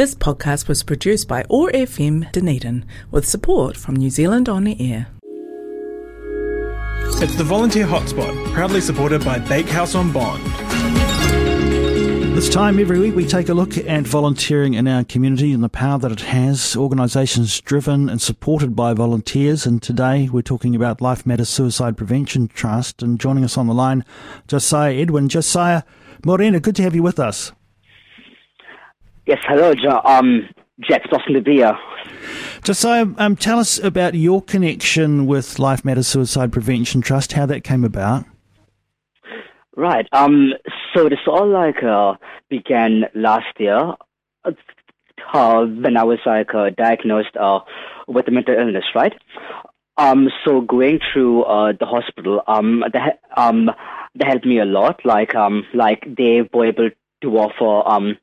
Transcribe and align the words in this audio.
This 0.00 0.14
podcast 0.14 0.66
was 0.66 0.82
produced 0.82 1.28
by 1.28 1.44
OAR 1.50 1.70
FM 1.72 2.32
Dunedin 2.32 2.86
with 3.10 3.28
support 3.28 3.76
from 3.76 3.96
New 3.96 4.08
Zealand 4.08 4.48
On 4.48 4.66
Air. 4.66 5.08
It's 7.22 7.36
the 7.36 7.44
Volunteer 7.44 7.84
Hotspot, 7.84 8.50
proudly 8.54 8.80
supported 8.80 9.22
by 9.22 9.38
Bakehouse 9.40 9.94
on 9.94 10.10
Bond. 10.10 10.42
This 12.34 12.48
time 12.48 12.78
every 12.78 12.98
week 12.98 13.14
we 13.14 13.26
take 13.26 13.50
a 13.50 13.52
look 13.52 13.76
at 13.76 14.06
volunteering 14.06 14.72
in 14.72 14.88
our 14.88 15.04
community 15.04 15.52
and 15.52 15.62
the 15.62 15.68
power 15.68 15.98
that 15.98 16.12
it 16.12 16.22
has. 16.22 16.74
Organisations 16.78 17.60
driven 17.60 18.08
and 18.08 18.22
supported 18.22 18.74
by 18.74 18.94
volunteers. 18.94 19.66
And 19.66 19.82
today 19.82 20.30
we're 20.32 20.40
talking 20.40 20.74
about 20.74 21.02
Life 21.02 21.26
Matters 21.26 21.50
Suicide 21.50 21.98
Prevention 21.98 22.48
Trust. 22.48 23.02
And 23.02 23.20
joining 23.20 23.44
us 23.44 23.58
on 23.58 23.66
the 23.66 23.74
line, 23.74 24.06
Josiah 24.48 24.94
Edwin. 24.94 25.28
Josiah 25.28 25.82
Morena, 26.24 26.58
good 26.58 26.76
to 26.76 26.82
have 26.84 26.94
you 26.94 27.02
with 27.02 27.18
us. 27.18 27.52
Yes, 29.26 29.38
hello, 29.46 29.74
jo- 29.74 30.00
um, 30.04 30.48
Jack. 30.80 31.02
It's 31.04 31.12
awesome 31.12 31.34
to 31.34 31.40
be 31.40 31.56
here. 31.56 31.78
Josiah, 32.62 33.06
um, 33.18 33.36
tell 33.36 33.58
us 33.58 33.78
about 33.78 34.14
your 34.14 34.42
connection 34.42 35.26
with 35.26 35.58
Life 35.58 35.84
Matters 35.84 36.08
Suicide 36.08 36.52
Prevention 36.52 37.00
Trust, 37.00 37.32
how 37.32 37.46
that 37.46 37.62
came 37.62 37.84
about. 37.84 38.24
Right. 39.76 40.06
Um. 40.12 40.52
So 40.94 41.08
this 41.08 41.20
all 41.26 41.48
like 41.48 41.82
uh, 41.82 42.14
began 42.48 43.04
last 43.14 43.58
year, 43.58 43.94
uh, 44.44 45.64
when 45.64 45.96
I 45.96 46.04
was 46.04 46.18
like 46.26 46.54
uh, 46.54 46.70
diagnosed 46.76 47.36
uh, 47.38 47.60
with 48.08 48.28
a 48.28 48.30
mental 48.30 48.54
illness. 48.58 48.84
Right. 48.94 49.14
Um. 49.96 50.28
So 50.44 50.60
going 50.62 51.00
through 51.12 51.44
uh, 51.44 51.72
the 51.78 51.86
hospital, 51.86 52.42
um, 52.46 52.84
they 52.92 52.98
um, 53.36 53.70
they 54.18 54.26
helped 54.26 54.44
me 54.44 54.58
a 54.58 54.64
lot. 54.64 55.00
Like 55.04 55.34
um, 55.34 55.64
like 55.72 56.04
they 56.16 56.42
were 56.52 56.66
able 56.66 56.90
to 57.22 57.38
offer 57.38 57.88
um, 57.88 58.18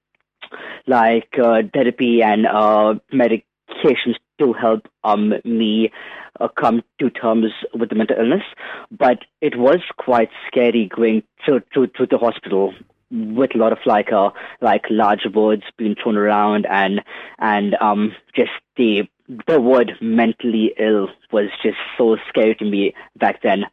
like 0.86 1.30
uh, 1.44 1.62
therapy 1.74 2.22
and 2.22 2.46
uh, 2.46 2.96
medications 3.14 4.16
to 4.40 4.54
help 4.54 4.88
um 5.04 5.34
me 5.44 5.92
uh, 6.40 6.48
come 6.48 6.84
to 7.00 7.10
terms 7.10 7.52
with 7.74 7.90
the 7.90 7.96
mental 7.96 8.18
illness, 8.18 8.44
but 8.92 9.20
it 9.42 9.58
was 9.58 9.80
quite 9.98 10.30
scary 10.48 10.90
going 10.96 11.24
to 11.46 11.62
to, 11.74 11.88
to 11.88 12.06
the 12.06 12.18
hospital 12.18 12.74
with 13.10 13.56
a 13.56 13.58
lot 13.58 13.72
of 13.72 13.80
like 13.86 14.12
uh 14.12 14.30
like 14.62 14.84
large 14.90 15.26
words 15.34 15.64
being 15.78 15.96
thrown 16.02 16.18
around 16.18 16.66
and 16.70 17.02
and 17.40 17.76
um 17.80 18.14
just 18.36 18.52
the 18.76 19.08
the 19.48 19.60
word 19.60 19.94
mentally 20.02 20.74
ill 20.80 21.10
was 21.32 21.50
just 21.62 21.78
so 21.98 22.18
scary 22.30 22.56
to 22.56 22.66
me 22.66 22.94
back 23.18 23.42
then. 23.42 23.66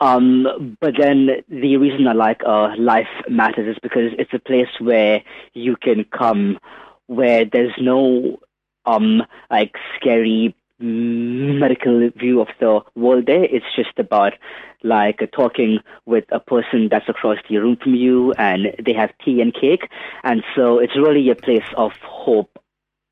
Um, 0.00 0.76
but 0.80 0.94
then 0.98 1.28
the 1.48 1.76
reason 1.76 2.06
I 2.06 2.12
like 2.12 2.40
uh, 2.46 2.70
Life 2.78 3.08
Matters 3.28 3.76
is 3.76 3.78
because 3.82 4.12
it's 4.18 4.32
a 4.32 4.38
place 4.38 4.68
where 4.80 5.22
you 5.54 5.76
can 5.76 6.04
come 6.04 6.58
where 7.06 7.44
there's 7.44 7.74
no 7.80 8.38
um 8.84 9.22
like 9.50 9.74
scary 9.96 10.54
medical 10.80 12.08
view 12.16 12.40
of 12.40 12.48
the 12.60 12.80
world 12.94 13.26
there. 13.26 13.44
It's 13.44 13.66
just 13.74 13.98
about 13.98 14.34
like 14.82 15.20
talking 15.34 15.80
with 16.06 16.24
a 16.30 16.38
person 16.38 16.88
that's 16.88 17.08
across 17.08 17.38
the 17.48 17.56
room 17.56 17.76
from 17.82 17.94
you 17.94 18.32
and 18.34 18.74
they 18.84 18.92
have 18.92 19.10
tea 19.24 19.40
and 19.40 19.52
cake. 19.52 19.88
And 20.22 20.44
so 20.54 20.78
it's 20.78 20.96
really 20.96 21.28
a 21.30 21.34
place 21.34 21.66
of 21.76 21.92
hope 22.02 22.58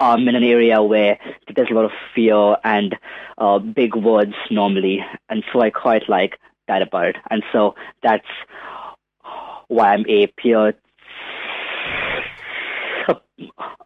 um, 0.01 0.29
in 0.29 0.35
an 0.35 0.45
area 0.45 0.83
where 0.83 1.19
there's 1.55 1.71
a 1.71 1.75
lot 1.75 1.85
of 1.85 1.93
fear 2.15 2.57
and 2.65 2.97
uh, 3.39 3.59
big 3.59 3.95
words 3.95 4.35
normally. 4.51 5.05
And 5.29 5.45
so 5.53 5.61
I 5.61 5.71
quite 5.71 6.09
like 6.09 6.39
that 6.69 6.83
about. 6.83 7.15
And 7.31 7.43
so 7.53 7.75
that's 8.03 8.27
why 9.69 9.95
I'm 9.95 10.05
a 10.09 10.27
peer 10.29 10.75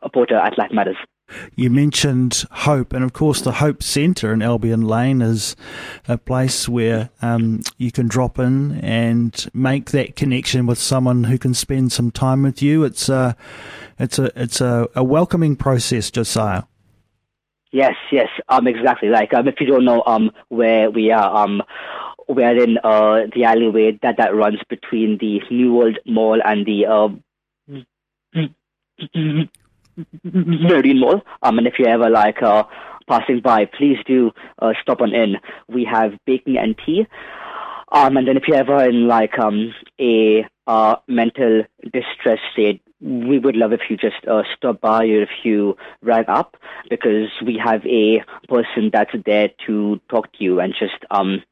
supporter 0.02 0.36
at 0.36 0.58
Life 0.58 0.72
Matters. 0.72 0.96
You 1.54 1.70
mentioned 1.70 2.44
Hope, 2.50 2.92
and 2.92 3.04
of 3.04 3.12
course, 3.12 3.40
the 3.40 3.52
Hope 3.52 3.82
Centre 3.82 4.32
in 4.32 4.42
Albion 4.42 4.82
Lane 4.82 5.22
is 5.22 5.56
a 6.08 6.18
place 6.18 6.68
where 6.68 7.10
um, 7.22 7.60
you 7.78 7.92
can 7.92 8.08
drop 8.08 8.38
in 8.38 8.80
and 8.80 9.48
make 9.54 9.90
that 9.90 10.16
connection 10.16 10.66
with 10.66 10.78
someone 10.78 11.24
who 11.24 11.38
can 11.38 11.54
spend 11.54 11.92
some 11.92 12.10
time 12.10 12.42
with 12.42 12.62
you. 12.62 12.84
It's 12.84 13.08
a, 13.08 13.36
it's 13.98 14.18
a, 14.18 14.30
it's 14.40 14.60
a, 14.60 14.88
a 14.94 15.04
welcoming 15.04 15.56
process, 15.56 16.10
Josiah. 16.10 16.64
Yes, 17.72 17.94
yes, 18.10 18.28
um, 18.48 18.66
exactly. 18.66 19.08
Like, 19.08 19.32
um, 19.32 19.46
if 19.46 19.60
you 19.60 19.66
don't 19.66 19.84
know, 19.84 20.02
um, 20.04 20.32
where 20.48 20.90
we 20.90 21.12
are, 21.12 21.44
um, 21.44 21.62
we're 22.30 22.62
in 22.62 22.78
uh 22.84 23.22
the 23.34 23.44
alleyway 23.44 23.98
that 24.02 24.16
that 24.18 24.34
runs 24.34 24.60
between 24.68 25.18
the 25.18 25.42
New 25.50 25.74
World 25.74 25.98
Mall 26.06 26.40
and 26.44 26.64
the 26.64 26.86
uh 26.86 27.08
Marine 30.24 31.00
Mall. 31.00 31.22
Um, 31.42 31.58
and 31.58 31.66
if 31.66 31.74
you're 31.78 31.88
ever 31.88 32.10
like 32.10 32.42
uh, 32.42 32.64
passing 33.08 33.40
by, 33.40 33.66
please 33.66 33.98
do 34.06 34.30
uh, 34.60 34.72
stop 34.82 35.00
on 35.00 35.14
in. 35.14 35.36
We 35.68 35.84
have 35.90 36.12
baking 36.26 36.58
and 36.58 36.76
tea. 36.84 37.06
Um, 37.92 38.16
and 38.16 38.26
then 38.26 38.36
if 38.36 38.44
you're 38.46 38.56
ever 38.56 38.88
in 38.88 39.08
like 39.08 39.38
um, 39.38 39.74
a 40.00 40.46
uh, 40.66 40.96
mental 41.08 41.64
distress 41.92 42.38
state, 42.52 42.80
we 43.00 43.38
would 43.38 43.56
love 43.56 43.72
if 43.72 43.80
you 43.88 43.96
just 43.96 44.26
uh, 44.28 44.42
stop 44.56 44.80
by 44.80 45.04
or 45.04 45.22
if 45.22 45.30
you 45.42 45.76
rang 46.02 46.26
up 46.28 46.56
because 46.88 47.30
we 47.44 47.60
have 47.62 47.84
a 47.86 48.22
person 48.46 48.90
that's 48.92 49.14
there 49.24 49.48
to 49.66 50.00
talk 50.10 50.30
to 50.34 50.44
you 50.44 50.60
and 50.60 50.74
just 50.78 51.02
um 51.10 51.42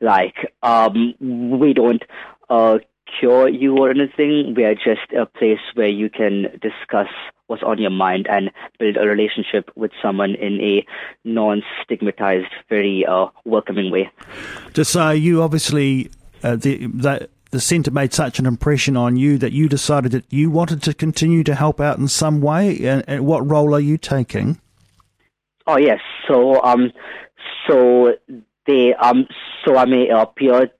like 0.00 0.36
um 0.62 1.14
we 1.60 1.72
don't 1.74 2.04
uh 2.50 2.78
cure 3.18 3.48
you 3.48 3.76
or 3.76 3.90
anything. 3.90 4.54
We 4.56 4.64
are 4.64 4.74
just 4.74 5.12
a 5.16 5.26
place 5.26 5.60
where 5.74 5.88
you 5.88 6.08
can 6.08 6.44
discuss 6.62 7.08
what's 7.52 7.62
on 7.62 7.76
your 7.76 7.90
mind 7.90 8.26
and 8.30 8.50
build 8.78 8.96
a 8.96 9.06
relationship 9.06 9.70
with 9.76 9.90
someone 10.00 10.34
in 10.36 10.58
a 10.62 10.86
non-stigmatized, 11.24 12.46
very 12.70 13.04
uh, 13.04 13.26
welcoming 13.44 13.92
way. 13.92 14.10
Uh, 14.96 15.10
you 15.10 15.42
obviously 15.42 16.10
uh, 16.42 16.56
the 16.56 16.86
the 16.86 17.28
the 17.50 17.60
centre 17.60 17.90
made 17.90 18.14
such 18.14 18.38
an 18.38 18.46
impression 18.46 18.96
on 18.96 19.16
you 19.16 19.36
that 19.36 19.52
you 19.52 19.68
decided 19.68 20.12
that 20.12 20.24
you 20.30 20.50
wanted 20.50 20.82
to 20.82 20.94
continue 20.94 21.44
to 21.44 21.54
help 21.54 21.78
out 21.78 21.98
in 21.98 22.08
some 22.08 22.40
way. 22.40 22.78
And, 22.86 23.04
and 23.06 23.26
what 23.26 23.46
role 23.46 23.74
are 23.74 23.80
you 23.80 23.98
taking? 23.98 24.58
Oh 25.66 25.76
yes, 25.76 26.00
so 26.26 26.62
um, 26.62 26.90
so 27.68 28.14
they 28.66 28.94
um, 28.94 29.26
so 29.62 29.76
I'm 29.76 29.92
a 29.92 30.08
uh, 30.08 30.24
peer 30.24 30.70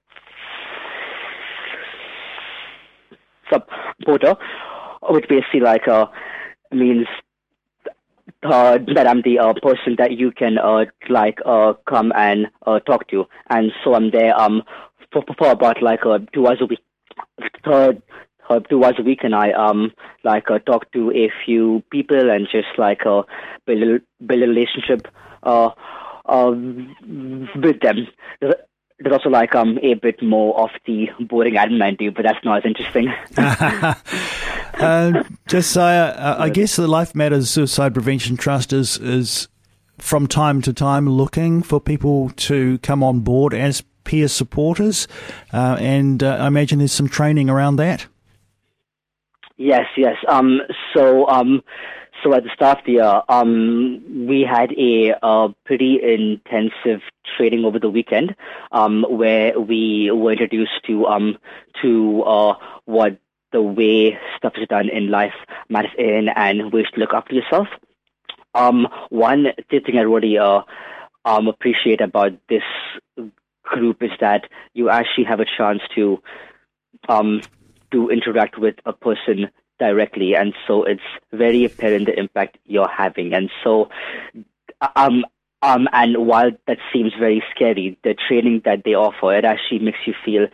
supporter, 3.51 4.35
which 5.09 5.27
basically 5.29 5.59
like 5.59 5.87
uh 5.87 6.07
means 6.75 7.07
uh, 8.43 8.77
that 8.95 9.07
I'm 9.07 9.21
the 9.21 9.39
uh, 9.39 9.53
person 9.61 9.95
that 9.97 10.11
you 10.11 10.31
can 10.31 10.57
uh, 10.57 10.85
like 11.09 11.39
uh, 11.45 11.73
come 11.87 12.11
and 12.15 12.47
uh, 12.65 12.79
talk 12.79 13.07
to, 13.09 13.25
and 13.49 13.71
so 13.83 13.93
I'm 13.93 14.11
there 14.11 14.39
um 14.39 14.63
for, 15.11 15.23
for 15.37 15.51
about 15.51 15.81
like 15.81 16.05
uh, 16.05 16.19
two 16.33 16.47
hours 16.47 16.59
a 16.61 16.65
week. 16.65 16.79
Uh, 17.65 17.93
uh, 18.49 18.59
two 18.59 18.83
hours 18.83 18.95
a 18.99 19.03
week, 19.03 19.19
and 19.23 19.33
I 19.33 19.51
um 19.51 19.91
like 20.23 20.49
uh, 20.49 20.59
talk 20.59 20.91
to 20.91 21.11
a 21.11 21.31
few 21.45 21.83
people 21.91 22.29
and 22.29 22.47
just 22.51 22.77
like 22.77 23.05
uh, 23.05 23.23
build 23.65 23.83
a, 23.83 24.25
build 24.25 24.43
a 24.43 24.47
relationship 24.47 25.07
uh, 25.43 25.69
uh 26.25 26.51
with 26.51 27.79
them. 27.81 28.07
There's 28.41 29.11
also 29.11 29.29
like 29.29 29.55
um 29.55 29.79
a 29.81 29.93
bit 29.95 30.21
more 30.21 30.59
of 30.61 30.69
the 30.85 31.07
boring 31.19 31.55
admin 31.55 31.81
I 31.81 31.91
do, 31.91 32.11
but 32.11 32.23
that's 32.23 32.43
not 32.43 32.57
as 32.57 32.65
interesting. 32.65 33.13
uh, 34.75 35.23
Josiah, 35.47 36.11
uh, 36.11 36.35
I 36.39 36.49
guess 36.49 36.75
the 36.75 36.87
Life 36.87 37.15
Matters 37.15 37.49
Suicide 37.49 37.93
Prevention 37.93 38.37
Trust 38.37 38.73
is 38.73 38.97
is 38.97 39.47
from 39.97 40.27
time 40.27 40.61
to 40.63 40.73
time 40.73 41.07
looking 41.07 41.61
for 41.63 41.79
people 41.79 42.29
to 42.31 42.77
come 42.79 43.03
on 43.03 43.19
board 43.21 43.53
as 43.53 43.83
peer 44.03 44.27
supporters, 44.27 45.07
uh, 45.53 45.77
and 45.79 46.23
uh, 46.23 46.37
I 46.39 46.47
imagine 46.47 46.79
there's 46.79 46.91
some 46.91 47.07
training 47.07 47.49
around 47.49 47.77
that. 47.77 48.07
Yes, 49.57 49.85
yes. 49.95 50.15
Um, 50.27 50.61
so 50.93 51.27
um, 51.27 51.63
so 52.23 52.33
at 52.33 52.43
the 52.43 52.49
start 52.55 52.79
of 52.79 52.85
the 52.85 52.91
year, 52.93 53.21
um, 53.29 54.27
we 54.27 54.41
had 54.41 54.71
a 54.73 55.13
uh, 55.21 55.49
pretty 55.65 55.99
intensive 56.01 57.01
training 57.37 57.65
over 57.65 57.79
the 57.79 57.89
weekend, 57.89 58.35
um, 58.71 59.05
where 59.09 59.59
we 59.59 60.09
were 60.11 60.31
introduced 60.31 60.83
to 60.87 61.05
um 61.05 61.37
to 61.81 62.23
uh 62.23 62.55
what 62.85 63.17
the 63.53 63.61
way 63.61 64.19
stuff 64.35 64.53
is 64.57 64.67
done 64.67 64.89
in 64.89 65.09
life 65.09 65.33
matters 65.69 65.91
in 65.97 66.27
and 66.35 66.73
ways 66.73 66.87
to 66.93 66.99
look 66.99 67.13
after 67.13 67.33
yourself. 67.33 67.67
Um, 68.55 68.87
one 69.09 69.47
thing 69.69 69.97
I 69.97 70.01
really 70.01 70.37
uh, 70.37 70.61
um, 71.23 71.47
appreciate 71.47 72.01
about 72.01 72.31
this 72.49 72.63
group 73.63 74.03
is 74.03 74.11
that 74.19 74.49
you 74.73 74.89
actually 74.89 75.23
have 75.25 75.39
a 75.39 75.45
chance 75.45 75.81
to 75.95 76.21
um, 77.07 77.41
to 77.91 78.09
interact 78.09 78.57
with 78.57 78.75
a 78.85 78.93
person 78.93 79.49
directly, 79.79 80.35
and 80.35 80.53
so 80.67 80.83
it's 80.83 81.01
very 81.31 81.65
apparent 81.65 82.07
the 82.07 82.17
impact 82.17 82.57
you're 82.65 82.89
having. 82.89 83.33
And 83.33 83.49
so, 83.63 83.89
um, 84.95 85.25
um, 85.61 85.87
and 85.91 86.25
while 86.25 86.51
that 86.67 86.77
seems 86.91 87.13
very 87.19 87.43
scary, 87.55 87.97
the 88.03 88.15
training 88.27 88.61
that 88.65 88.83
they 88.83 88.93
offer 88.93 89.35
it 89.35 89.45
actually 89.45 89.79
makes 89.79 89.99
you 90.05 90.13
feel 90.25 90.47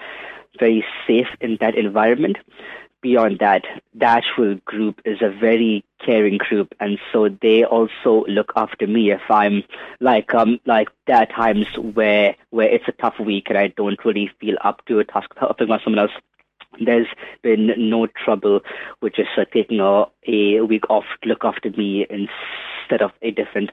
very 0.59 0.83
safe 1.07 1.27
in 1.41 1.57
that 1.61 1.75
environment 1.75 2.37
beyond 3.01 3.39
that, 3.39 3.63
actual 4.01 4.55
group 4.65 5.01
is 5.05 5.21
a 5.21 5.29
very 5.29 5.83
caring 6.03 6.37
group, 6.37 6.73
and 6.79 6.97
so 7.11 7.29
they 7.41 7.63
also 7.63 8.25
look 8.27 8.51
after 8.55 8.87
me 8.87 9.11
if 9.11 9.21
I'm 9.29 9.63
like 9.99 10.33
um 10.33 10.59
like 10.65 10.89
there 11.07 11.17
are 11.17 11.25
times 11.25 11.67
where 11.77 12.35
where 12.49 12.69
it's 12.69 12.87
a 12.87 12.93
tough 12.93 13.19
week 13.19 13.45
and 13.49 13.57
I 13.57 13.67
don't 13.67 14.03
really 14.03 14.31
feel 14.39 14.55
up 14.63 14.85
to 14.85 14.99
a 14.99 15.05
task 15.05 15.29
helping 15.37 15.67
someone 15.83 15.99
else. 15.99 16.11
There's 16.79 17.07
been 17.41 17.71
no 17.77 18.07
trouble 18.07 18.61
with 19.01 19.15
just 19.15 19.29
uh, 19.37 19.45
taking 19.51 19.79
a, 19.79 20.05
a 20.27 20.61
week 20.61 20.89
off 20.89 21.05
to 21.23 21.29
look 21.29 21.43
after 21.43 21.71
me 21.71 22.05
instead 22.09 23.01
of 23.01 23.11
a 23.21 23.31
different 23.31 23.71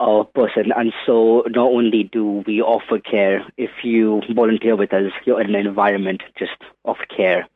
uh, 0.00 0.24
person. 0.24 0.72
And 0.76 0.92
so 1.04 1.44
not 1.48 1.66
only 1.66 2.04
do 2.04 2.44
we 2.46 2.62
offer 2.62 2.98
care, 2.98 3.44
if 3.56 3.70
you 3.82 4.22
volunteer 4.34 4.76
with 4.76 4.92
us, 4.92 5.12
you're 5.24 5.40
in 5.40 5.54
an 5.54 5.66
environment 5.66 6.22
just 6.38 6.56
of 6.84 6.96
care. 7.14 7.48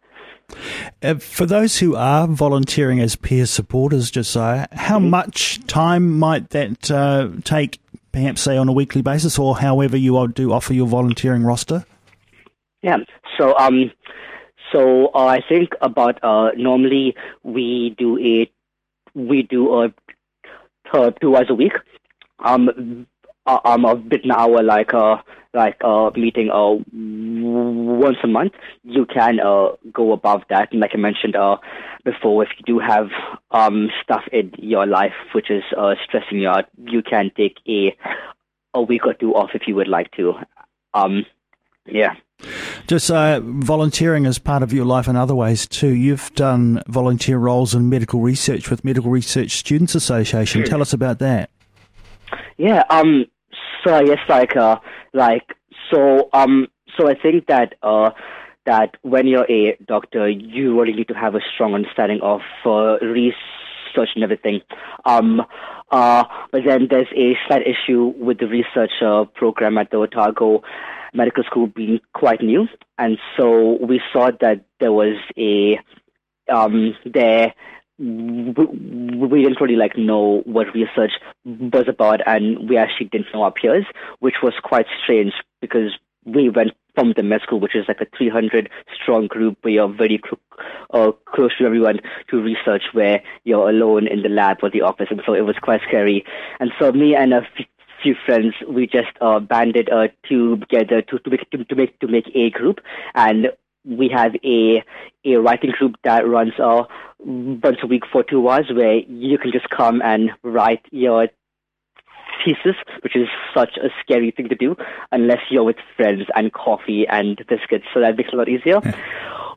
Uh, 1.03 1.15
for 1.15 1.47
those 1.47 1.79
who 1.79 1.97
are 1.97 2.27
volunteering 2.27 3.01
as 3.01 3.17
peer 3.17 3.47
supporters, 3.47 4.11
Josiah, 4.11 4.67
how 4.73 4.99
mm-hmm. 4.99 5.11
much 5.11 5.65
time 5.67 6.19
might 6.19 6.51
that 6.51 6.91
uh, 6.91 7.29
take, 7.45 7.79
perhaps 8.13 8.43
say 8.43 8.57
on 8.57 8.69
a 8.69 8.73
weekly 8.73 9.03
basis, 9.03 9.39
or 9.39 9.59
however 9.59 9.97
you 9.97 10.29
do 10.29 10.53
offer 10.53 10.73
your 10.75 10.87
volunteering 10.87 11.43
roster? 11.43 11.85
Yeah, 12.83 12.99
so 13.39 13.57
um, 13.59 13.91
so 14.73 15.09
uh, 15.15 15.27
I 15.27 15.41
think 15.49 15.71
about 15.81 16.23
uh, 16.23 16.51
normally 16.57 17.15
we 17.43 17.95
do 17.99 18.19
a 18.19 18.51
we 19.15 19.43
do 19.43 19.83
a 19.83 19.93
two 21.21 21.37
hours 21.37 21.47
a 21.51 21.55
week. 21.55 21.73
Um, 22.45 23.07
um, 23.47 23.85
a 23.85 23.97
bit 23.97 24.25
an 24.25 24.33
hour 24.33 24.63
like 24.63 24.95
uh 24.95 25.17
like 25.53 25.77
uh 25.83 26.11
meeting 26.15 26.51
uh 26.51 26.77
once 26.93 28.19
a 28.23 28.27
month. 28.27 28.53
You 28.85 29.07
can 29.07 29.41
uh 29.41 29.71
go 29.93 30.13
above 30.13 30.43
that, 30.51 30.73
and 30.73 30.81
like 30.81 30.93
I 30.95 30.99
mentioned 30.99 31.37
uh 31.37 31.57
before, 32.05 32.43
if 32.45 32.51
you 32.59 32.65
do 32.75 32.79
have 32.79 33.09
um 33.51 33.89
stuff 34.03 34.23
in 34.33 34.53
your 34.59 34.87
life 34.87 35.15
which 35.35 35.51
is 35.51 35.65
uh 35.77 35.95
stressing 36.05 36.39
you 36.39 36.49
out, 36.49 36.67
you 36.79 37.03
can 37.03 37.31
take 37.37 37.59
a 37.69 37.97
a 38.75 38.83
week 38.83 39.07
or 39.07 39.15
two 39.15 39.35
off 39.35 39.51
if 39.55 39.63
you 39.67 39.75
would 39.75 39.89
like 39.89 40.11
to. 40.13 40.35
Um, 40.95 41.27
yeah. 41.87 42.15
Just 42.87 43.11
uh, 43.11 43.41
volunteering 43.43 44.27
as 44.27 44.39
part 44.39 44.63
of 44.63 44.73
your 44.73 44.85
life 44.85 45.09
in 45.09 45.17
other 45.17 45.35
ways 45.35 45.67
too. 45.67 45.95
You've 45.95 46.33
done 46.35 46.83
volunteer 46.89 47.39
roles 47.39 47.75
in 47.75 47.89
medical 47.89 48.21
research 48.21 48.71
with 48.71 48.85
Medical 48.85 49.11
Research 49.11 49.53
Students 49.53 49.95
Association. 49.95 50.65
Tell 50.65 50.81
us 50.81 50.93
about 50.93 51.19
that. 51.19 51.51
Yeah. 52.61 52.83
Um. 52.91 53.25
So 53.83 53.95
I 53.95 54.05
guess 54.05 54.19
like 54.29 54.55
uh 54.55 54.77
like 55.15 55.57
so 55.91 56.29
um 56.35 56.69
so 56.99 57.09
I 57.09 57.15
think 57.15 57.47
that 57.47 57.75
uh 57.83 58.11
that 58.67 58.99
when 59.01 59.27
you're 59.27 59.51
a 59.51 59.79
doctor, 59.89 60.29
you 60.29 60.79
really 60.79 60.93
need 60.93 61.09
to 61.09 61.15
have 61.15 61.35
a 61.35 61.41
strong 61.55 61.73
understanding 61.75 62.21
of 62.23 62.43
uh, 62.67 62.99
research 63.01 64.11
and 64.15 64.23
everything. 64.23 64.61
Um. 65.07 65.41
Uh. 65.91 66.25
But 66.53 66.65
then 66.67 66.89
there's 66.91 67.09
a 67.17 67.35
slight 67.47 67.63
issue 67.67 68.13
with 68.19 68.41
the 68.41 68.47
research 68.47 68.93
uh, 69.01 69.25
program 69.25 69.79
at 69.79 69.91
the 69.91 69.97
Otago 69.97 70.63
medical 71.15 71.43
school 71.45 71.67
being 71.67 72.01
quite 72.13 72.43
new, 72.43 72.69
and 72.99 73.17
so 73.39 73.79
we 73.83 74.03
saw 74.13 74.31
that 74.43 74.67
there 74.81 74.93
was 74.93 75.17
a 75.39 75.81
um, 76.53 76.95
there 77.07 77.55
we 78.01 79.43
didn't 79.43 79.61
really 79.61 79.77
like 79.77 79.97
know 79.99 80.43
what 80.47 80.75
research 80.75 81.13
was 81.45 81.85
about, 81.87 82.21
and 82.27 82.69
we 82.69 82.79
actually 82.79 83.07
didn't 83.07 83.27
know 83.35 83.43
our 83.43 83.53
peers, 83.53 83.85
which 84.21 84.37
was 84.43 84.55
quite 84.63 84.87
strange 85.03 85.35
because 85.61 85.99
we 86.25 86.49
went 86.49 86.73
from 86.95 87.13
the 87.17 87.23
med 87.23 87.43
school, 87.43 87.61
which 87.61 87.77
is 87.77 87.85
like 87.89 88.01
a 88.01 88.17
300 88.17 88.71
strong 88.95 89.27
group 89.27 89.59
where 89.63 89.73
you're 89.75 89.93
very 89.93 90.21
uh, 90.95 91.13
close 91.27 91.57
to 91.59 91.65
everyone, 91.65 92.01
to 92.29 92.43
research 92.43 92.85
where 92.93 93.23
you're 93.45 93.69
alone 93.69 94.07
in 94.07 94.23
the 94.23 94.29
lab 94.29 94.59
or 94.63 94.71
the 94.71 94.81
office, 94.81 95.09
and 95.11 95.21
so 95.27 95.35
it 95.35 95.43
was 95.43 95.57
quite 95.61 95.81
scary. 95.87 96.25
And 96.59 96.73
so 96.79 96.93
me 96.93 97.15
and 97.15 97.35
a 97.35 97.43
few 98.03 98.15
friends, 98.25 98.55
we 98.67 98.87
just 98.87 99.11
uh, 99.21 99.41
banded 99.41 99.91
uh, 99.91 100.09
together 100.27 101.03
to, 101.03 101.19
to 101.19 101.31
make 101.31 101.51
to, 101.51 101.65
to 101.65 101.75
make 101.75 101.99
to 102.01 102.09
make 102.09 102.31
a 102.35 102.49
group, 102.51 102.81
and 103.15 103.49
we 103.85 104.11
have 104.15 104.35
a 104.45 104.83
a 105.25 105.37
writing 105.37 105.71
group 105.71 105.97
that 106.05 106.27
runs 106.27 106.53
a 106.59 106.83
once 107.19 107.79
a 107.83 107.87
week 107.87 108.05
for 108.11 108.23
two 108.23 108.49
hours, 108.49 108.71
where 108.73 108.99
you 108.99 109.39
can 109.39 109.53
just 109.53 109.69
come 109.71 110.01
and 110.03 110.31
write 110.43 110.85
your 110.91 111.29
thesis, 112.45 112.77
which 113.03 113.17
is 113.17 113.29
such 113.55 113.77
a 113.77 113.89
scary 114.03 114.31
thing 114.31 114.49
to 114.49 114.55
do 114.55 114.77
unless 115.13 115.41
you're 115.51 115.65
with 115.65 115.77
friends 115.97 116.23
and 116.35 116.53
coffee 116.53 117.07
and 117.09 117.37
biscuits. 117.49 117.85
So 117.93 118.01
that 118.01 118.17
makes 118.17 118.31
it 118.33 118.35
a 118.35 118.39
lot 118.39 118.49
easier. 118.49 118.81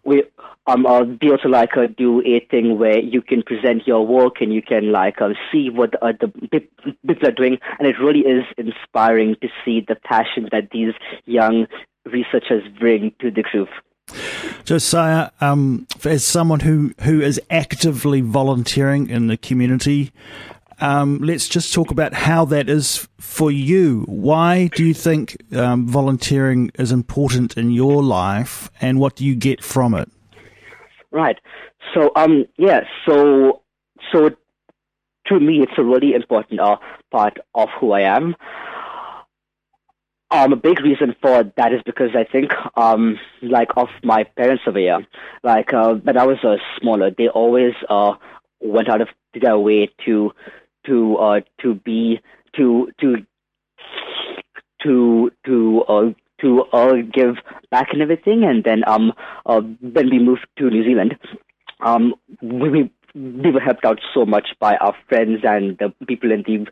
we 0.04 0.24
um 0.66 0.86
uh, 0.86 1.04
be 1.04 1.30
also 1.30 1.50
like 1.50 1.76
uh, 1.78 1.88
do 1.98 2.22
a 2.22 2.40
thing 2.52 2.78
where 2.80 3.00
you 3.00 3.22
can 3.22 3.44
present 3.44 3.86
your 3.86 4.06
work 4.06 4.36
and 4.42 4.54
you 4.54 4.62
can 4.62 4.92
like 4.92 5.22
uh, 5.22 5.30
see 5.52 5.70
what 5.70 5.94
uh, 6.02 6.14
the 6.20 6.28
people 7.08 7.28
are 7.28 7.32
doing, 7.32 7.58
and 7.80 7.88
it 7.88 7.96
really 8.00 8.22
is 8.22 8.44
inspiring 8.58 9.36
to 9.42 9.48
see 9.64 9.84
the 9.88 9.96
passion 9.96 10.48
that 10.52 10.70
these 10.72 10.94
young 11.26 11.68
researchers 12.06 12.64
bring 12.80 13.14
to 13.20 13.32
the 13.32 13.44
group. 13.44 13.70
Josiah, 14.66 15.30
um, 15.42 15.88
as 16.06 16.24
someone 16.24 16.62
who, 16.62 16.94
who 17.02 17.22
is 17.22 17.40
actively 17.50 18.22
volunteering 18.22 19.10
in 19.10 19.28
the 19.28 19.38
community, 19.38 20.12
um, 20.80 21.20
let's 21.20 21.48
just 21.48 21.74
talk 21.74 21.92
about 21.92 22.14
how 22.14 22.46
that 22.46 22.70
is 22.70 23.08
for 23.18 23.52
you. 23.52 24.04
Why 24.08 24.68
do 24.76 24.84
you 24.84 24.94
think 24.94 25.38
um, 25.56 25.88
volunteering 25.88 26.72
is 26.78 26.92
important 26.92 27.58
in 27.58 27.72
your 27.72 28.04
life, 28.04 28.70
and 28.82 29.00
what 29.00 29.16
do 29.16 29.26
you 29.26 29.36
get 29.36 29.64
from 29.64 29.94
it? 29.94 30.10
Right. 31.12 31.40
So, 31.94 32.12
um, 32.16 32.46
yeah. 32.58 32.82
So, 33.06 33.62
so 34.12 34.30
to 35.28 35.40
me, 35.40 35.62
it's 35.62 35.78
a 35.78 35.84
really 35.84 36.14
important 36.14 36.60
uh, 36.60 36.78
part 37.12 37.38
of 37.56 37.70
who 37.80 37.92
I 37.92 38.02
am. 38.02 38.36
Um, 40.34 40.52
a 40.52 40.56
big 40.56 40.80
reason 40.82 41.16
for 41.22 41.44
that 41.58 41.74
is 41.74 41.82
because 41.86 42.10
I 42.16 42.24
think, 42.24 42.52
um, 42.76 43.20
like, 43.44 43.70
of 43.78 43.88
my 44.04 44.24
parents 44.24 44.64
over 44.66 44.80
here, 44.80 45.06
like, 45.44 45.72
uh, 45.72 45.94
when 45.94 46.18
I 46.18 46.26
was 46.26 46.38
uh, 46.44 46.56
smaller, 46.82 47.12
they 47.16 47.28
always 47.28 47.74
uh, 47.88 48.14
went 48.60 48.90
out 48.90 49.02
of 49.02 49.10
their 49.40 49.60
way 49.60 49.92
to 50.06 50.32
to 50.88 51.18
uh, 51.18 51.42
to 51.62 51.76
be 51.76 52.20
to 52.56 52.90
to 53.00 53.18
to 54.82 55.32
to 55.46 55.84
uh, 55.88 56.12
to 56.42 56.64
uh, 56.74 56.94
give 57.14 57.36
back 57.70 57.90
and 57.94 58.02
everything, 58.02 58.44
and 58.44 58.64
then 58.64 58.84
um 58.88 59.14
uh, 59.46 59.62
when 59.62 60.10
we 60.10 60.18
moved 60.20 60.48
to 60.58 60.70
New 60.70 60.84
Zealand, 60.84 61.16
um 61.86 62.16
we 62.42 62.92
we 63.14 63.52
were 63.52 63.60
helped 63.60 63.86
out 63.86 64.00
so 64.14 64.26
much 64.26 64.50
by 64.60 64.76
our 64.78 64.96
friends 65.08 65.42
and 65.44 65.78
the 65.78 65.94
people 66.08 66.32
in 66.32 66.44
the 66.44 66.66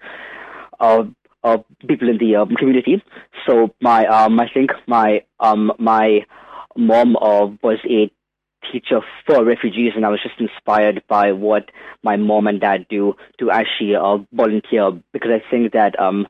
uh, 0.80 1.04
uh 1.44 1.58
people 1.88 2.10
in 2.10 2.18
the 2.18 2.36
um, 2.36 2.56
community. 2.56 3.04
So 3.48 3.74
my 3.82 4.06
um 4.06 4.40
I 4.40 4.48
think 4.54 4.72
my 4.88 5.24
um 5.40 5.72
my 5.80 6.26
mom 6.76 7.16
uh, 7.18 7.48
was 7.62 7.80
a 7.90 8.12
teacher 8.72 9.02
for 9.26 9.44
refugees, 9.44 9.94
and 9.96 10.06
I 10.06 10.10
was 10.10 10.22
just 10.22 10.40
inspired 10.40 11.04
by 11.08 11.32
what 11.32 11.70
my 12.04 12.16
mom 12.16 12.48
and 12.48 12.60
dad 12.60 12.86
do 12.90 13.16
to 13.40 13.52
actually 13.52 13.96
uh, 13.96 14.20
volunteer 14.32 14.92
because 15.14 15.32
I 15.32 15.44
think 15.50 15.74
that 15.74 16.00
um, 16.00 16.28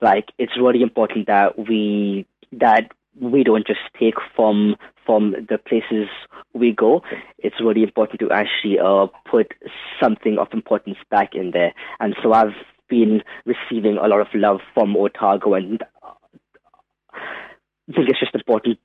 like 0.00 0.28
it's 0.38 0.52
really 0.60 0.82
important 0.82 1.26
that 1.26 1.58
we 1.58 2.26
that 2.52 2.90
we 3.20 3.44
don't 3.44 3.66
just 3.66 3.80
take 3.98 4.14
from 4.34 4.76
from 5.04 5.32
the 5.48 5.58
places 5.58 6.08
we 6.52 6.72
go. 6.72 7.02
It's 7.38 7.60
really 7.60 7.82
important 7.82 8.20
to 8.20 8.30
actually 8.30 8.78
uh, 8.78 9.06
put 9.30 9.52
something 10.00 10.38
of 10.38 10.48
importance 10.52 10.98
back 11.10 11.34
in 11.34 11.50
there, 11.52 11.72
and 12.00 12.14
so 12.22 12.32
I've 12.32 12.54
been 12.88 13.22
receiving 13.44 13.96
a 13.96 14.06
lot 14.06 14.20
of 14.20 14.28
love 14.34 14.60
from 14.74 14.96
Otago, 14.96 15.54
and 15.54 15.82
I 16.02 17.92
think 17.94 18.08
it's 18.08 18.20
just 18.20 18.34
important 18.34 18.78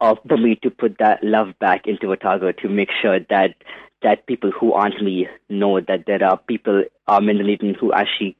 uh, 0.00 0.14
for 0.26 0.36
me 0.36 0.56
to 0.62 0.70
put 0.70 0.96
that 0.98 1.22
love 1.22 1.54
back 1.60 1.86
into 1.86 2.10
Otago 2.12 2.52
to 2.52 2.68
make 2.68 2.90
sure 3.00 3.18
that 3.30 3.54
that 4.02 4.26
people 4.26 4.50
who 4.50 4.72
aren't 4.72 5.00
me 5.02 5.28
know 5.48 5.80
that 5.80 6.04
there 6.06 6.24
are 6.24 6.36
people 6.36 6.82
um, 7.06 7.28
in 7.28 7.38
Dunedin 7.38 7.74
who 7.74 7.92
actually 7.92 8.36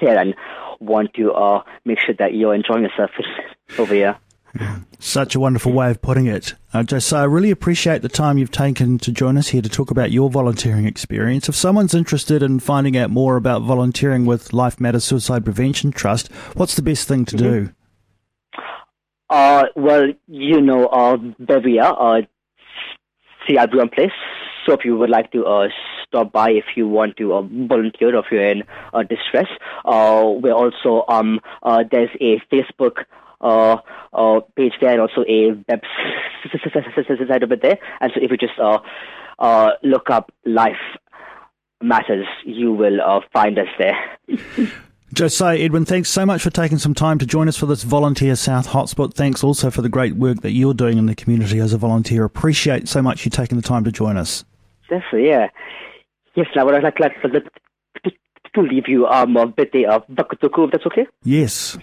care 0.00 0.18
and 0.18 0.34
want 0.80 1.12
to 1.14 1.32
uh, 1.32 1.62
make 1.84 1.98
sure 1.98 2.14
that 2.18 2.34
you're 2.34 2.54
enjoying 2.54 2.84
yourself 2.84 3.10
over 3.78 3.94
here. 3.94 4.18
Such 4.98 5.34
a 5.34 5.40
wonderful 5.40 5.72
way 5.72 5.90
of 5.90 6.00
putting 6.00 6.26
it. 6.26 6.54
Uh, 6.72 6.82
Josiah, 6.82 7.22
I 7.22 7.24
really 7.24 7.50
appreciate 7.50 8.02
the 8.02 8.08
time 8.08 8.38
you've 8.38 8.50
taken 8.50 8.98
to 8.98 9.12
join 9.12 9.36
us 9.36 9.48
here 9.48 9.62
to 9.62 9.68
talk 9.68 9.90
about 9.90 10.12
your 10.12 10.30
volunteering 10.30 10.86
experience. 10.86 11.48
If 11.48 11.54
someone's 11.54 11.94
interested 11.94 12.42
in 12.42 12.60
finding 12.60 12.96
out 12.96 13.10
more 13.10 13.36
about 13.36 13.62
volunteering 13.62 14.26
with 14.26 14.52
Life 14.52 14.80
Matters 14.80 15.04
Suicide 15.04 15.44
Prevention 15.44 15.90
Trust, 15.90 16.32
what's 16.54 16.74
the 16.76 16.82
best 16.82 17.08
thing 17.08 17.24
to 17.26 17.36
mm-hmm. 17.36 17.66
do? 17.66 17.74
Uh, 19.28 19.64
well, 19.74 20.06
you 20.28 20.60
know, 20.60 20.86
uh, 20.86 21.16
Beria, 21.40 21.94
uh, 21.98 22.22
CRB 23.48 23.92
place. 23.92 24.12
So 24.66 24.72
if 24.72 24.84
you 24.84 24.96
would 24.96 25.10
like 25.10 25.30
to 25.32 25.44
uh, 25.44 25.68
stop 26.06 26.32
by, 26.32 26.50
if 26.50 26.64
you 26.76 26.88
want 26.88 27.16
to 27.18 27.34
uh, 27.34 27.42
volunteer, 27.42 28.16
or 28.16 28.20
if 28.20 28.26
you're 28.30 28.48
in 28.48 28.62
uh, 28.92 29.02
distress, 29.02 29.48
uh, 29.84 30.24
we're 30.24 30.54
also 30.54 31.04
um 31.08 31.40
uh, 31.62 31.84
there's 31.90 32.10
a 32.20 32.40
Facebook 32.52 33.04
uh, 33.44 33.76
uh, 34.12 34.40
page 34.56 34.72
there 34.80 34.92
and 34.92 35.00
also 35.00 35.22
a 35.22 35.52
website 35.68 37.42
over 37.42 37.56
there. 37.56 37.78
And 38.00 38.12
so 38.14 38.20
if 38.20 38.30
you 38.30 38.36
just 38.36 38.58
uh, 38.58 38.78
uh, 39.38 39.70
look 39.82 40.10
up 40.10 40.32
Life 40.44 40.76
Matters. 41.80 42.26
You 42.44 42.72
will 42.72 43.00
uh, 43.00 43.20
find 43.32 43.58
us 43.58 43.68
there. 43.78 44.18
Josiah 45.12 45.58
Edwin, 45.58 45.84
thanks 45.84 46.10
so 46.10 46.26
much 46.26 46.42
for 46.42 46.50
taking 46.50 46.78
some 46.78 46.94
time 46.94 47.18
to 47.18 47.26
join 47.26 47.46
us 47.46 47.56
for 47.56 47.66
this 47.66 47.84
Volunteer 47.84 48.34
South 48.34 48.68
Hotspot. 48.68 49.14
Thanks 49.14 49.44
also 49.44 49.70
for 49.70 49.80
the 49.80 49.88
great 49.88 50.16
work 50.16 50.40
that 50.40 50.52
you're 50.52 50.74
doing 50.74 50.98
in 50.98 51.06
the 51.06 51.14
community 51.14 51.60
as 51.60 51.72
a 51.72 51.78
volunteer. 51.78 52.24
Appreciate 52.24 52.88
so 52.88 53.00
much 53.00 53.24
you 53.24 53.30
taking 53.30 53.56
the 53.56 53.62
time 53.62 53.84
to 53.84 53.92
join 53.92 54.16
us. 54.16 54.44
Definitely, 54.88 55.28
yeah. 55.28 55.48
Yes, 56.34 56.46
now 56.56 56.62
I 56.62 56.64
would 56.64 56.82
like, 56.82 56.98
like 56.98 57.12
to 57.22 58.60
leave 58.60 58.88
you 58.88 59.06
um, 59.06 59.36
a 59.36 59.46
bit 59.46 59.72
of 59.88 60.06
whakataukī, 60.08 60.64
if 60.64 60.70
that's 60.72 60.86
okay? 60.86 61.06
Yes. 61.22 61.78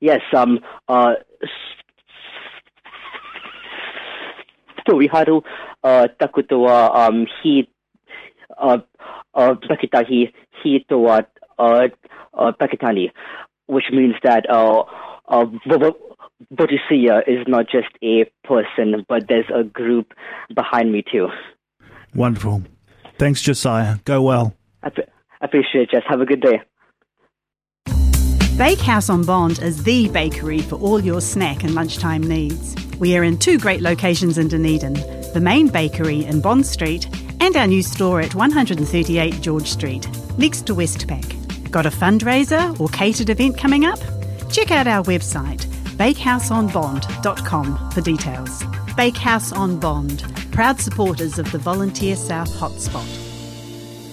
Yes, 0.00 0.20
um, 0.36 0.60
uh, 0.88 1.14
story 4.80 5.06
haru 5.06 5.40
uh, 5.82 6.06
takutua 6.20 6.94
um, 6.94 7.26
hi 7.42 7.66
uh, 8.58 8.78
uh, 9.34 9.54
takitahi 9.68 10.32
hi 10.62 10.84
toa 10.88 11.26
uh, 11.58 11.88
uh, 12.34 12.52
takitini, 12.60 13.10
which 13.66 13.90
means 13.92 14.14
that 14.22 14.48
uh, 14.50 14.82
uh, 15.28 15.46
Bodhisattva 16.50 17.22
is 17.26 17.46
not 17.46 17.66
just 17.70 17.88
a 18.02 18.24
person, 18.44 19.04
but 19.08 19.28
there's 19.28 19.48
a 19.54 19.64
group 19.64 20.12
behind 20.54 20.92
me 20.92 21.02
too. 21.10 21.28
Wonderful. 22.14 22.62
Thanks, 23.18 23.40
Josiah. 23.40 23.96
Go 24.04 24.22
well. 24.22 24.54
I, 24.82 24.90
I 25.40 25.44
appreciate 25.46 25.82
it, 25.82 25.90
Jess. 25.90 26.02
Have 26.08 26.20
a 26.20 26.26
good 26.26 26.40
day. 26.40 26.60
Bakehouse 28.56 29.10
on 29.10 29.24
Bond 29.24 29.58
is 29.58 29.82
the 29.82 30.08
bakery 30.10 30.60
for 30.60 30.76
all 30.76 31.00
your 31.00 31.20
snack 31.20 31.64
and 31.64 31.74
lunchtime 31.74 32.22
needs. 32.22 32.76
We 33.00 33.16
are 33.16 33.24
in 33.24 33.36
two 33.36 33.58
great 33.58 33.80
locations 33.80 34.38
in 34.38 34.46
Dunedin 34.46 34.94
the 35.34 35.40
main 35.40 35.66
bakery 35.66 36.24
in 36.24 36.40
Bond 36.40 36.64
Street 36.64 37.08
and 37.40 37.56
our 37.56 37.66
new 37.66 37.82
store 37.82 38.20
at 38.20 38.36
138 38.36 39.40
George 39.40 39.66
Street, 39.66 40.06
next 40.38 40.66
to 40.66 40.74
Westpac. 40.76 41.70
Got 41.72 41.86
a 41.86 41.90
fundraiser 41.90 42.78
or 42.78 42.88
catered 42.90 43.30
event 43.30 43.58
coming 43.58 43.84
up? 43.84 43.98
Check 44.52 44.70
out 44.70 44.86
our 44.86 45.02
website, 45.02 45.66
bakehouseonbond.com, 45.96 47.90
for 47.90 48.00
details. 48.00 48.62
Bakehouse 48.96 49.52
on 49.52 49.80
Bond, 49.80 50.22
proud 50.52 50.78
supporters 50.78 51.40
of 51.40 51.50
the 51.50 51.58
Volunteer 51.58 52.14
South 52.14 52.52
Hotspot. 52.52 53.23